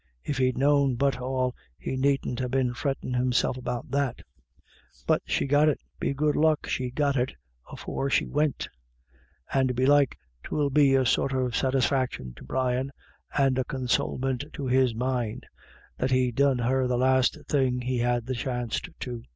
[0.23, 4.23] If he'd known but all, he needn't ha' been frettin' himself about that.""
[5.05, 7.35] But she got it; be good luck she got it
[7.71, 8.67] afore she wint.
[9.53, 12.89] And belike 'twill be a sort of satisfaction BACKWARDS AND FORWARDS.
[13.37, 15.45] 283 to Brian, and a consowlmint to his mind,
[15.99, 19.23] that he done her the last thing he had the chanst to.